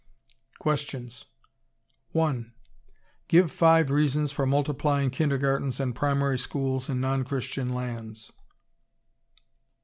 QUESTIONS 0.57 1.25
1. 2.13 2.53
Give 3.27 3.51
five 3.51 3.91
reasons 3.91 4.31
for 4.31 4.47
multiplying 4.47 5.11
kindergartens 5.11 5.79
and 5.79 5.93
primary 5.93 6.39
schools 6.39 6.89
in 6.89 6.99
non 6.99 7.23
Christian 7.23 7.71
lands. 7.75 8.31